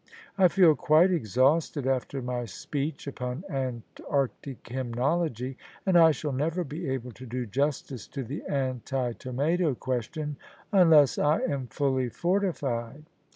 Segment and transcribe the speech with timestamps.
[0.35, 6.89] I feel quite exhausted after my speech upon Antarctic Hsminology: and I shall never be
[6.89, 10.37] able to do justice to the Anti Tomato question
[10.71, 13.05] unless I am fully fortified."